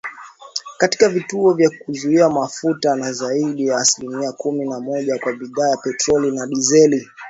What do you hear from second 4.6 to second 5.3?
na moja